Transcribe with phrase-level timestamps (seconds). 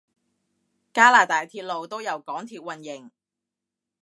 [0.91, 3.11] 加拿大鐵路都由港鐵營運？